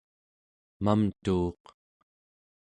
mamtuuq 0.83 1.63